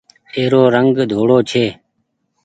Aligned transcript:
اي 0.33 0.43
رو 0.51 0.61
رنگ 0.75 0.95
ڌوڙو 1.09 1.37
ڇي۔ 1.49 1.65